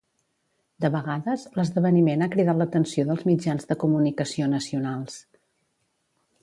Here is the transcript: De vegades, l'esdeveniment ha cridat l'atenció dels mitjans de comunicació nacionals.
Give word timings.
De 0.85 0.89
vegades, 0.95 1.43
l'esdeveniment 1.59 2.25
ha 2.25 2.29
cridat 2.37 2.61
l'atenció 2.63 3.07
dels 3.11 3.23
mitjans 3.31 3.71
de 3.73 3.79
comunicació 3.85 4.53
nacionals. 4.59 5.21